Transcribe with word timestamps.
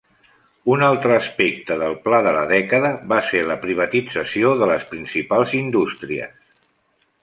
Un 0.75 0.85
altre 0.87 1.13
aspecte 1.17 1.77
del 1.83 1.93
pla 2.07 2.23
de 2.29 2.33
la 2.39 2.47
dècada 2.53 2.91
va 3.13 3.21
ser 3.31 3.45
la 3.53 3.61
privatització 3.69 4.59
de 4.63 4.75
les 4.75 4.91
principals 4.97 5.59
indústries. 5.65 6.39